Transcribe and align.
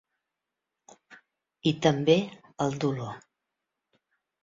I 1.73 1.75
també 1.85 2.17
el 2.67 2.77
dolor. 2.87 3.25